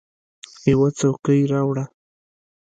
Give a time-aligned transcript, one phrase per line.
[0.71, 1.85] یوه څوکۍ راوړه!